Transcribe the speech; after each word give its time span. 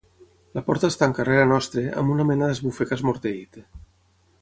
La 0.57 0.63
porta 0.69 0.89
es 0.93 0.95
tanca 1.01 1.25
rere 1.27 1.43
nostre 1.51 1.83
amb 2.03 2.17
una 2.17 2.27
mena 2.31 2.51
d'esbufec 2.53 2.97
esmorteït. 2.99 3.65